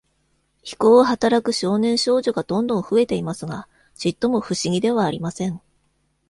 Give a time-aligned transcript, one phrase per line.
[0.63, 5.61] 非行をはたらく少年少女がどんどん増えていますが、ちっとも、不思議ではありません。